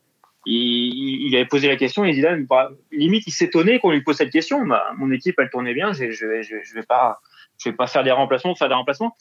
[0.45, 4.15] il, il, avait posé la question et Zidane, bah, limite, il s'étonnait qu'on lui pose
[4.15, 4.65] cette question.
[4.65, 7.19] Bah, mon équipe, elle tournait bien, je, je, je, je vais pas,
[7.58, 9.15] je vais pas faire des remplacements, faire des remplacements.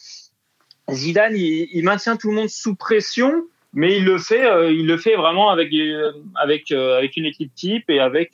[0.91, 4.87] Zidane, il, il, maintient tout le monde sous pression, mais il le fait, euh, il
[4.87, 8.33] le fait vraiment avec euh, avec euh, avec une équipe type et avec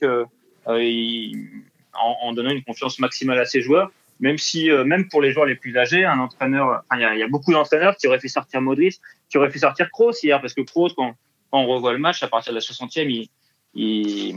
[0.68, 1.48] il,
[1.94, 3.90] en, en, donnant une confiance maximale à ses joueurs
[4.22, 7.14] même si, euh, même pour les joueurs les plus âgés, un entraîneur, il y, a,
[7.16, 10.40] y, a beaucoup d'entraîneurs qui auraient fait sortir Modric, qui auraient fait sortir Kroos hier,
[10.40, 11.14] parce que Kroos, quand,
[11.51, 13.29] on revoit le match, à partir de la 60e,
[13.75, 14.37] il,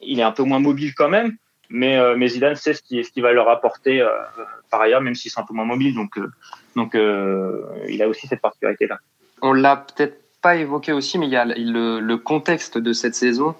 [0.00, 1.36] est un peu moins mobile quand même,
[1.68, 4.08] mais, euh, Zidane sait ce qui, ce qui va leur apporter euh,
[4.70, 6.16] par ailleurs, même s'ils sont un peu moins mobiles, donc,
[6.94, 8.98] il a aussi cette particularité-là.
[9.42, 13.56] On l'a peut-être pas évoqué aussi, mais le, contexte de cette saison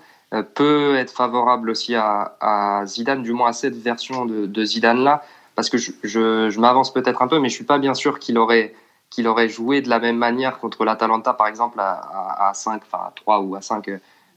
[0.54, 5.22] peut être favorable aussi à, Zidane, du moins à cette version de, de Zidane-là
[5.56, 8.38] parce que je, je, m'avance peut-être un peu, mais je suis pas bien sûr qu'il
[8.38, 8.74] aurait
[9.10, 12.82] qu'il aurait joué de la même manière contre l'Atalanta, par exemple, à, à, à 5,
[12.84, 13.88] enfin à 3 ou à 5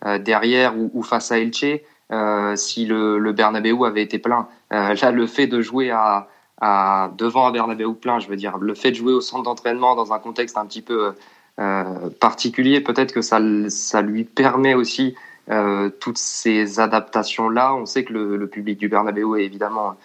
[0.06, 4.48] euh, derrière ou, face à Elche, euh, si le, le Bernabeu avait été plein.
[4.72, 6.28] Euh, là, le fait de jouer à,
[6.62, 9.96] à, devant un Bernabeu plein, je veux dire, le fait de jouer au centre d'entraînement
[9.96, 11.14] dans un contexte un petit peu
[12.22, 15.16] particulier, peut-être que ça, ça lui permet aussi
[16.00, 17.76] toutes ces adaptations-là.
[17.76, 19.98] On sait que le, le public du Bernabeu est évidemment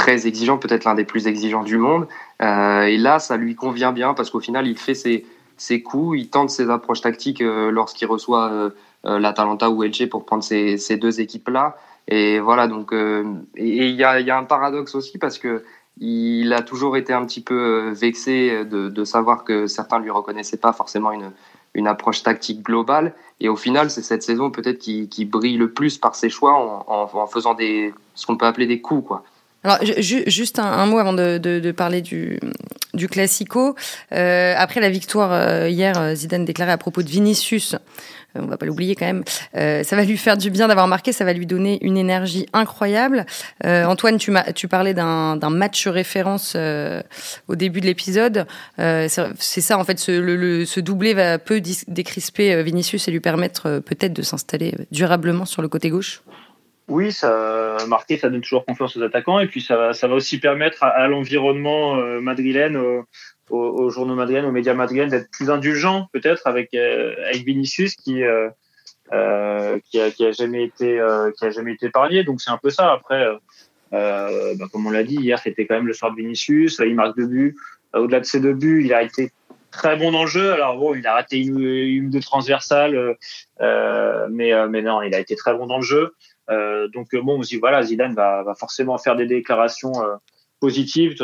[0.00, 2.08] très exigeant, peut-être l'un des plus exigeants du monde.
[2.40, 5.26] Euh, et là, ça lui convient bien parce qu'au final, il fait ses,
[5.58, 8.70] ses coups, il tente ses approches tactiques euh, lorsqu'il reçoit
[9.04, 11.76] l'Atalanta ou Elche pour prendre ces, ces deux équipes-là.
[12.08, 15.62] Et voilà, donc, et il y a, un paradoxe aussi parce que
[15.98, 20.72] il a toujours été un petit peu vexé de, savoir que certains lui reconnaissaient pas
[20.72, 21.30] forcément une,
[21.74, 23.14] une approche tactique globale.
[23.40, 26.54] Et au final, c'est cette saison peut-être qui, qui, brille le plus par ses choix
[26.54, 29.06] en, en, faisant des, ce qu'on peut appeler des coups.
[29.06, 29.24] Quoi.
[29.62, 32.40] Alors, juste un, mot avant de, de, de, parler du,
[32.94, 33.74] du Classico.
[34.12, 37.76] Euh, après la victoire euh, hier, euh, Zidane déclarait à propos de Vinicius
[38.34, 39.24] on va pas l'oublier quand même.
[39.56, 42.46] Euh, ça va lui faire du bien d'avoir marqué, ça va lui donner une énergie
[42.52, 43.26] incroyable.
[43.64, 47.02] Euh, Antoine, tu, tu parlais d'un match référence euh,
[47.48, 48.46] au début de l'épisode.
[48.78, 53.80] c'est ça en fait, ce, le, ce doublé va peu décrisper Vinicius et lui permettre
[53.80, 56.22] peut-être de s'installer durablement sur le côté gauche?
[56.90, 60.16] Oui, ça marqué, ça donne toujours confiance aux attaquants et puis ça va, ça va
[60.16, 62.76] aussi permettre à, l'environnement madrilène,
[63.50, 68.22] aux, journaux madrilènes, aux médias madrilènes d'être plus indulgents peut-être avec euh, avec Vinicius qui
[68.22, 68.48] euh,
[69.12, 71.00] euh, qui a, jamais été
[71.38, 71.90] qui a jamais été.
[72.24, 72.92] Donc c'est un peu ça.
[72.92, 73.26] Après,
[73.90, 74.28] bah,
[74.72, 76.80] comme on l'a dit hier, c'était quand même le soir de Vinicius.
[76.84, 77.56] Il marque deux buts.
[77.92, 79.32] Au-delà de ces deux buts, il a été
[79.72, 80.52] très bon dans le jeu.
[80.52, 83.16] Alors bon, il a raté une, une de transversale,
[83.60, 86.14] euh, mais mais non, il a été très bon dans le jeu.
[86.48, 89.92] Euh, donc bon, on se dit voilà, Zidane va, va forcément faire des déclarations
[90.58, 91.14] positives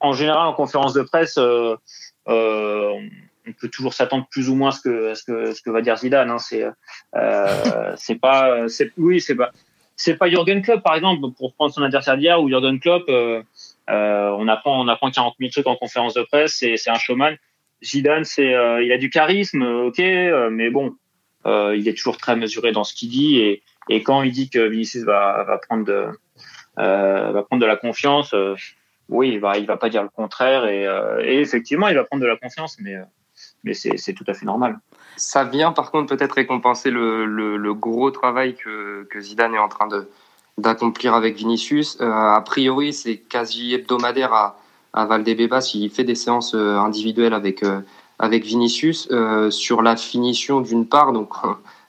[0.00, 1.76] en général, en conférence de presse, euh,
[2.28, 2.92] euh,
[3.46, 5.82] on peut toujours s'attendre plus ou moins à ce que, ce que, ce que va
[5.82, 6.30] dire Zidane.
[6.30, 6.38] Hein.
[6.38, 6.64] C'est,
[7.16, 9.50] euh, c'est pas, c'est, oui, c'est pas,
[9.96, 13.04] c'est pas Jurgen Klopp par exemple pour prendre son adversaire d'hier ou Jurgen Klopp.
[13.08, 13.42] Euh,
[13.88, 16.54] on apprend, on apprend 40 000 trucs en conférence de presse.
[16.54, 17.36] C'est, c'est un showman.
[17.84, 18.52] Zidane, c'est,
[18.84, 20.94] il a du charisme, ok, mais bon,
[21.44, 24.60] il est toujours très mesuré dans ce qu'il dit et, et quand il dit que
[24.60, 26.08] Vinicius va, prendre de,
[26.76, 28.34] va prendre de la confiance
[29.12, 32.04] oui, il va, il va pas dire le contraire et, euh, et effectivement, il va
[32.04, 33.04] prendre de la confiance, mais, euh,
[33.62, 34.78] mais c'est tout à fait normal.
[35.16, 39.68] Ça vient par contre peut-être récompenser le, le, gros travail que, que Zidane est en
[39.68, 39.88] train
[40.58, 41.98] d'accomplir avec Vinicius.
[42.00, 44.58] Euh, a priori, c'est quasi hebdomadaire à,
[44.94, 45.72] à Valdebebas.
[45.74, 47.64] Il fait des séances individuelles avec
[48.18, 49.08] avec Vinicius
[49.50, 51.12] sur la finition d'une part.
[51.12, 51.34] Donc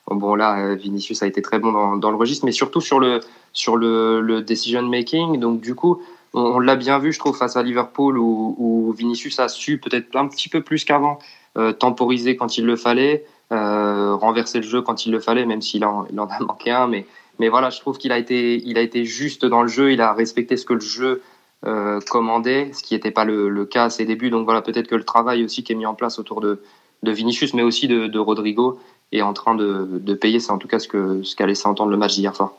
[0.08, 3.22] bon là, Vinicius a été très bon dans, le registre, mais surtout sur le
[3.54, 5.40] sur le, decision making.
[5.40, 6.02] Donc du coup,
[6.34, 10.28] on, l'a bien vu, je trouve, face à Liverpool, où, Vinicius a su peut-être un
[10.28, 11.20] petit peu plus qu'avant
[11.58, 15.62] euh, temporiser quand il le fallait, euh, renverser le jeu quand il le fallait, même
[15.62, 16.88] s'il en, il en a manqué un.
[16.88, 17.06] Mais,
[17.40, 20.02] mais voilà, je trouve qu'il a été, il a été juste dans le jeu, il
[20.02, 21.22] a respecté ce que le jeu
[21.66, 24.30] euh, commandait, ce qui n'était pas le, cas à ses débuts.
[24.30, 26.62] Donc voilà, peut-être que le travail aussi qui est mis en place autour de,
[27.04, 28.80] de Vinicius, mais aussi de Rodrigo,
[29.18, 30.40] est en train de, de payer.
[30.40, 32.54] C'est en tout cas ce qu'a ce qu'a laissé entendre le match d'hier soir.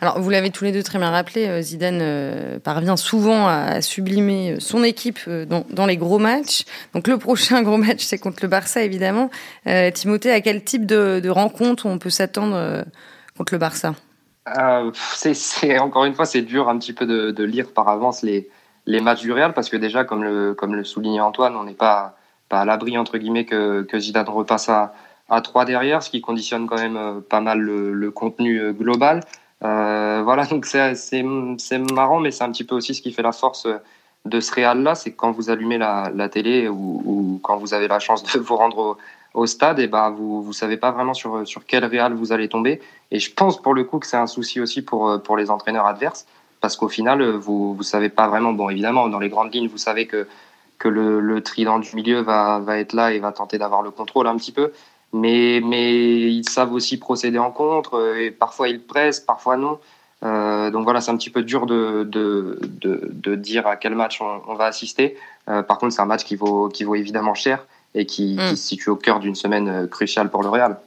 [0.00, 3.80] Alors, vous l'avez tous les deux très bien rappelé, euh, Zidane euh, parvient souvent à
[3.80, 6.64] sublimer euh, son équipe dans, les gros matchs.
[6.94, 9.30] Donc, le prochain gros match, c'est contre le Barça, évidemment.
[9.94, 12.84] Timothée, à quel type de, rencontre on peut s'attendre
[13.36, 13.94] contre le Barça?
[14.92, 18.48] C'est, Encore une fois, c'est dur un petit peu de, lire par avance les,
[18.86, 21.74] les matchs du Real, parce que déjà, comme le, comme le soulignait Antoine, on n'est
[21.74, 22.16] pas,
[22.48, 24.94] pas à l'abri, entre guillemets, que, que Zidane repasse à,
[25.28, 29.22] à 3 derrière, ce qui conditionne quand même pas mal le contenu global.
[29.64, 31.22] Euh, voilà, donc c'est
[31.92, 33.66] marrant, mais c'est un petit peu aussi ce qui fait la force
[34.24, 37.98] de ce Real-là, c'est quand vous allumez la, la télé ou, quand vous avez la
[38.00, 38.98] chance de vous rendre
[39.34, 42.48] au, stade, et ben vous vous savez pas vraiment sur sur quel Real vous allez
[42.48, 42.80] tomber.
[43.10, 45.86] Et je pense pour le coup que c'est un souci aussi pour pour les entraîneurs
[45.86, 46.26] adverses,
[46.60, 48.52] parce qu'au final vous vous savez pas vraiment.
[48.52, 50.26] Bon, évidemment, dans les grandes lignes, vous savez que
[50.78, 53.90] que le, le trident du milieu va va être là et va tenter d'avoir le
[53.90, 54.72] contrôle un petit peu
[55.12, 59.78] mais, mais ils savent aussi procéder en contre, euh, et parfois ils pressent, parfois non.
[60.22, 63.94] Euh, donc voilà, c'est un petit peu dur de, de, de, de, dire à quel
[63.94, 65.16] match on, on va assister.
[65.48, 68.52] Euh, par contre, c'est un match qui vaut, qui vaut évidemment cher et qui, qui
[68.52, 68.56] mm.
[68.56, 70.78] se situe au cœur d'une semaine cruciale pour le Real.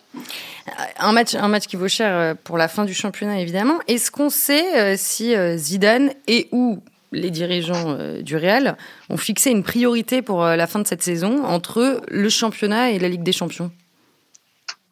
[0.99, 3.79] Un match, un match qui vaut cher pour la fin du championnat, évidemment.
[3.87, 6.79] Est-ce qu'on sait si Zidane et ou
[7.11, 8.77] les dirigeants du Real
[9.09, 13.09] ont fixé une priorité pour la fin de cette saison entre le championnat et la
[13.09, 13.71] Ligue des Champions?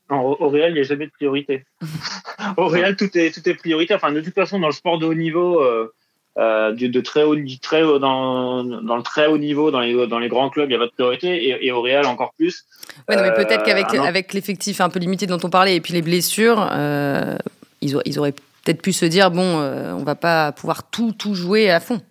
[0.09, 1.65] Au, Real, il n'y a jamais de priorité.
[2.57, 3.93] au Real, tout est, tout est priorité.
[3.93, 5.93] Enfin, de toute façon, dans le sport de haut niveau, euh,
[6.37, 10.07] euh de, de, très haut, très haut dans, dans le très haut niveau, dans les,
[10.07, 11.49] dans les grands clubs, il n'y a pas de priorité.
[11.49, 12.65] Et, et, au Real, encore plus.
[13.07, 15.81] Ouais, non, mais peut-être qu'avec euh, avec l'effectif un peu limité dont on parlait et
[15.81, 17.35] puis les blessures, euh,
[17.81, 18.33] ils, auraient, ils auraient
[18.67, 22.01] peut-être pu se dire bon, euh, on va pas pouvoir tout, tout jouer à fond.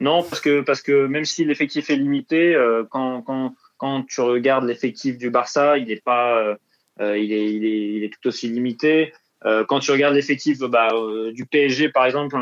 [0.00, 4.20] Non, parce que, parce que même si l'effectif est limité, euh, quand, quand, quand tu
[4.20, 6.56] regardes l'effectif du Barça, il n'est pas
[7.02, 9.12] euh, il, est, il, est, il est tout aussi limité.
[9.44, 12.36] Euh, quand tu regardes l'effectif bah, euh, du PSG par exemple,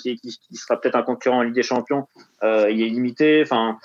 [0.00, 2.06] qui, qui, qui sera peut-être un concurrent en Ligue des Champions,
[2.42, 3.42] il est limité.
[3.42, 3.78] Enfin,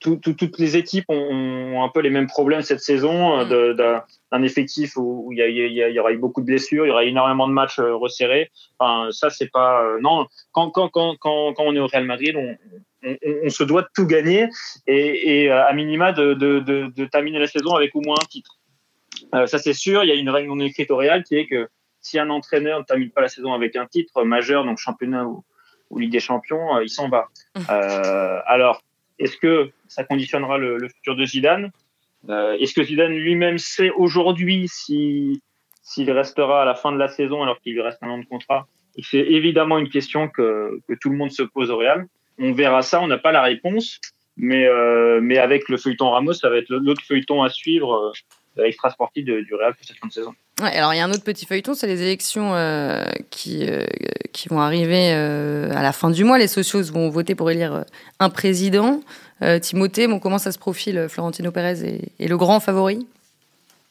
[0.00, 3.74] tout, tout, toutes les équipes ont, ont, un peu les mêmes problèmes cette saison mm.
[4.30, 7.04] d'un effectif où, il, y y y, aura eu beaucoup de blessures, il y aura
[7.04, 8.50] énormément de matchs resserrés.
[8.78, 10.26] Enfin, ça c'est pas non.
[10.52, 12.56] Quand, quand, quand, quand, quand on est au Real Madrid, on,
[13.04, 14.48] on, se doit de tout gagner
[14.86, 18.58] et, à minima de, terminer la saison avec au moins un titre.
[19.46, 21.68] ça c'est sûr, il y a une règle non écrite au Real qui est que
[22.00, 25.44] si un entraîneur ne termine pas la saison avec un titre majeur, donc championnat ou,
[25.96, 27.28] Ligue des Champions, il s'en va.
[27.56, 27.62] Mmh.
[28.46, 28.82] alors,
[29.18, 31.70] est-ce que ça conditionnera le, le futur de Zidane?
[32.28, 35.42] Est-ce que Zidane lui-même sait aujourd'hui si
[35.88, 38.26] s'il restera à la fin de la saison alors qu'il lui reste un an de
[38.26, 38.66] contrat?
[39.02, 42.06] C'est évidemment une question que, que, tout le monde se pose au Real.
[42.38, 43.98] On verra ça, on n'a pas la réponse,
[44.36, 48.12] mais, euh, mais avec le feuilleton Ramos, ça va être l'autre feuilleton à suivre
[48.58, 50.34] euh, extra sportif du Real pour cette fin de saison.
[50.60, 53.84] Alors il y a un autre petit feuilleton, c'est les élections euh, qui, euh,
[54.32, 56.38] qui vont arriver euh, à la fin du mois.
[56.38, 57.84] Les socios vont voter pour élire
[58.18, 59.00] un président.
[59.62, 62.96] Timothée, comment ça se profile Florentino Pérez est le grand favori?
[62.96, 63.17] euh,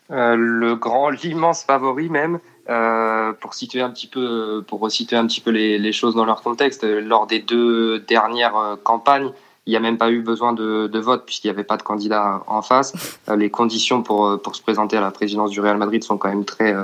[0.10, 2.40] le grand, l'immense favori même.
[2.70, 6.26] Euh, pour situer un petit peu, pour resituer un petit peu les, les, choses dans
[6.26, 9.32] leur contexte, lors des deux dernières euh, campagnes,
[9.66, 11.84] il n'y a même pas eu besoin de, de vote puisqu'il n'y avait pas de
[11.84, 13.20] candidat en face.
[13.34, 16.44] les conditions pour, pour se présenter à la présidence du Real Madrid sont quand même
[16.44, 16.76] très,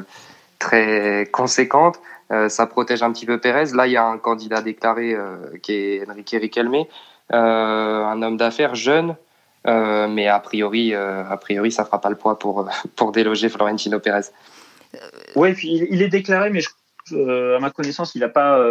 [0.60, 2.00] très conséquentes.
[2.50, 3.74] ça protège un petit peu Pérez.
[3.74, 5.16] Là, il y a un candidat déclaré
[5.62, 6.84] qui est Enrique Riquelme,
[7.30, 9.16] un homme d'affaires jeune,
[9.68, 13.50] euh, mais a priori, euh, a priori, ça fera pas le poids pour, pour déloger
[13.50, 14.28] Florentino Pérez.
[15.36, 16.62] Oui, puis il, est déclaré, mais
[17.14, 18.64] euh, à ma connaissance, il n'a pas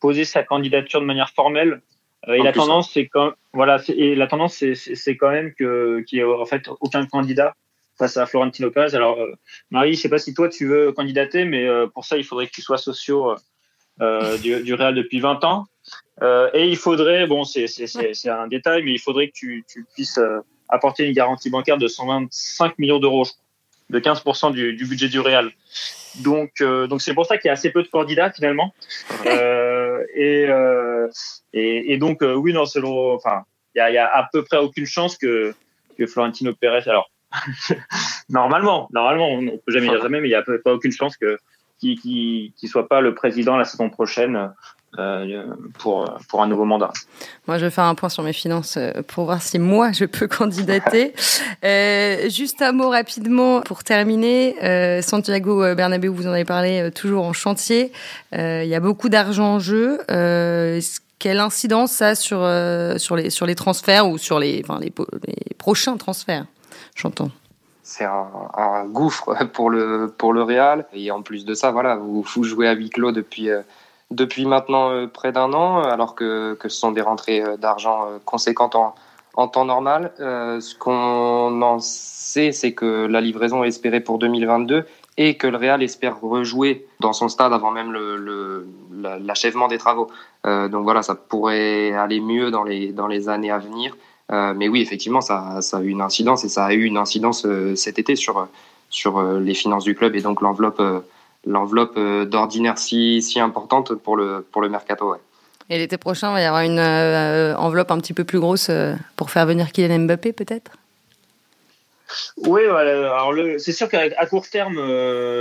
[0.00, 1.80] posé sa candidature de manière formelle.
[2.28, 6.24] et la tendance, c'est quand voilà, et la tendance, c'est quand même qu'il n'y ait
[6.24, 7.56] en fait aucun candidat
[7.98, 8.94] face à Florentino Pérez.
[8.94, 9.18] Alors,
[9.70, 12.52] Marie, je sais pas si toi tu veux candidater, mais pour ça, il faudrait que
[12.52, 13.34] tu sois socio
[13.98, 15.66] du, du Real depuis 20 ans.
[16.22, 20.18] Euh, et il faudrait, bon, c'est un détail, mais il faudrait que tu, tu puisses
[20.18, 23.26] euh, apporter une garantie bancaire de 125 millions d'euros,
[23.88, 25.50] de 15% du, du, budget du Real.
[26.22, 28.74] Donc, euh, donc c'est pour ça qu'il y a assez peu de candidats finalement.
[29.26, 31.08] Euh, et, euh,
[31.52, 34.58] et, et, donc, oui, non, selon, enfin, il y a, y a, à peu près
[34.58, 35.54] aucune chance que,
[35.98, 36.88] que Florentino Pérez.
[36.88, 37.10] Alors,
[38.28, 41.16] normalement, normalement, on, ne peut jamais dire jamais, mais il y a pas aucune chance
[41.16, 41.38] que
[41.78, 44.48] qui qui qui soit pas le président la saison prochaine euh,
[45.78, 46.92] pour, pour un nouveau mandat.
[47.46, 50.04] Moi, je vais faire un point sur mes finances euh, pour voir si moi, je
[50.04, 51.14] peux candidater.
[51.64, 54.56] euh, juste un mot rapidement pour terminer.
[54.62, 57.92] Euh, Santiago Bernabéu, vous en avez parlé, euh, toujours en chantier.
[58.32, 59.98] Il y a beaucoup d'argent en jeu.
[61.18, 62.38] quelle incidence ça a sur,
[62.98, 64.92] sur, les, sur les transferts ou sur les, enfin, les,
[65.26, 66.46] les prochains transferts
[66.94, 67.30] J'entends?
[67.82, 71.96] C'est un, un, gouffre pour le pour le Real et en plus de ça voilà
[71.96, 73.48] vous, vous jouez à huis clos depuis
[74.10, 78.06] depuis maintenant euh, près d'un an, alors que, que, ce sont des rentrées euh, d'argent
[78.06, 78.94] euh, conséquentes en,
[79.48, 80.12] temps normal.
[80.18, 84.84] ce qu'on en sait, c'est que la livraison est espérée pour 2022
[85.16, 87.96] et que le Real espère rejouer dans son stade avant même
[89.00, 90.10] l'achèvement des travaux.
[90.46, 93.96] Euh, donc voilà, ça pourrait aller mieux dans les, dans les années à venir.
[94.30, 96.98] Euh, mais oui, effectivement, ça, ça, a eu une incidence et ça a eu une
[96.98, 97.46] incidence
[97.76, 98.46] cet été sur,
[98.90, 100.82] sur les finances du club et donc l'enveloppe
[101.46, 105.12] l'enveloppe euh, d'ordinaire si, si importante pour le, pour le mercato.
[105.12, 105.18] Ouais.
[105.68, 108.68] Et l'été prochain, il va y avoir une euh, enveloppe un petit peu plus grosse
[108.70, 110.72] euh, pour faire venir Kylian Mbappé, peut-être?
[112.38, 114.78] Oui, alors c'est sûr qu'à court terme,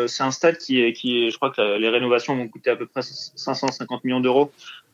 [0.08, 3.02] c'est un stade qui qui je crois que les rénovations vont coûter à peu près
[3.02, 4.52] 550 millions d'euros.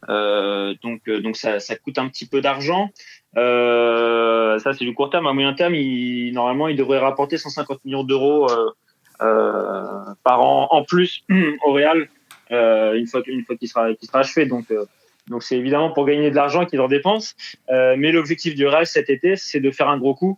[0.07, 2.91] donc, donc ça, ça, coûte un petit peu d'argent.
[3.35, 5.27] ça, c'est du court terme.
[5.27, 8.71] À moyen terme, il, normalement, il devrait rapporter 150 millions d'euros euh,
[9.19, 11.23] par an en plus
[11.65, 12.07] au Real
[12.51, 14.45] euh, une fois une fois qu'il sera qu'il sera achevé.
[14.45, 14.85] Donc euh,
[15.27, 17.33] donc c'est évidemment pour gagner de l'argent qu'ils en dépensent.
[17.69, 20.37] mais l'objectif du Real cet été, c'est de faire un gros coup,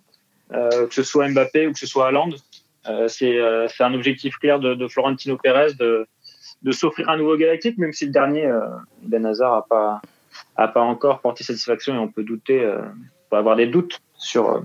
[0.52, 2.30] que ce soit Mbappé ou que ce soit Haaland.
[3.08, 3.38] c'est
[3.68, 6.08] c'est un objectif clair de, de Florentino Pérez de
[6.64, 8.68] de s'offrir un nouveau galactique, même si le dernier, euh,
[9.04, 10.02] Ben Hazard, a pas
[10.56, 12.82] a pas encore porté satisfaction et on peut douter, euh,
[13.30, 14.64] peut avoir des doutes sur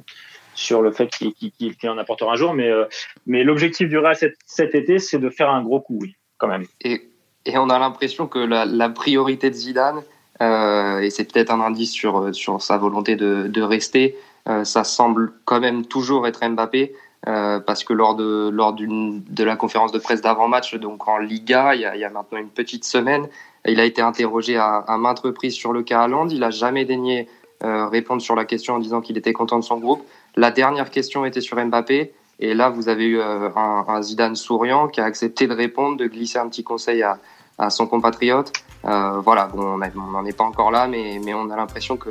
[0.55, 2.55] sur le fait qu'il en apportera un jour.
[2.55, 2.85] Mais, euh,
[3.27, 6.65] mais l'objectif du Real cet, été, c'est de faire un gros coup, oui, quand même.
[6.81, 7.09] Et,
[7.45, 10.03] et on a l'impression que la, priorité de Zidane,
[10.41, 14.17] euh, et c'est peut-être un indice sur, sur sa volonté de, de rester,
[14.49, 16.95] euh, ça semble quand même toujours être Mbappé.
[17.29, 21.19] Euh, parce que lors de lors d'une de la conférence de presse d'avant-match, donc en
[21.19, 23.29] Liga, il y, a, maintenant une petite semaine,
[23.65, 26.29] il a été interrogé à, maintes reprises sur le cas Haaland.
[26.31, 27.29] Il a jamais daigné
[27.63, 30.03] euh, répondre sur la question en disant qu'il était content de son groupe.
[30.37, 32.13] La dernière question était sur Mbappé.
[32.41, 35.97] Et là, vous avez eu euh, un, un, Zidane souriant qui a accepté de répondre,
[35.97, 37.19] de glisser un petit conseil à,
[37.59, 38.53] à son compatriote.
[38.85, 42.11] Euh, voilà, bon, on n'en est pas encore là, mais, mais on a l'impression que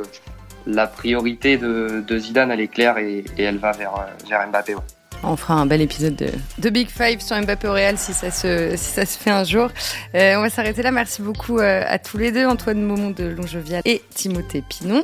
[0.66, 3.94] la priorité de, de, Zidane, elle est claire et, et elle va vers,
[4.30, 4.76] vers Mbappé.
[5.24, 6.16] On fera un bel épisode
[6.58, 9.44] de, Big Five sur Mbappé au Real si ça se, si ça se fait un
[9.44, 9.70] jour.
[10.16, 10.92] Euh, on va s'arrêter là.
[10.92, 15.04] Merci beaucoup euh, à tous les deux, Antoine Momon de Longevial et Timothée Pinon.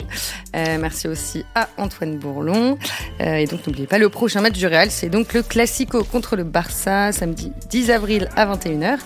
[0.55, 2.77] Euh, merci aussi à Antoine Bourlon.
[3.19, 6.43] et donc n'oubliez pas, le prochain match du Real, c'est donc le Classico contre le
[6.43, 8.97] Barça, samedi 10 avril à 21h.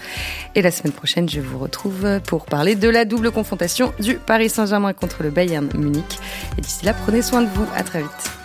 [0.55, 4.49] Et la semaine prochaine, je vous retrouve pour parler de la double confrontation du Paris
[4.49, 6.19] Saint-Germain contre le Bayern Munich.
[6.57, 7.65] Et d'ici là, prenez soin de vous.
[7.75, 8.40] À très vite.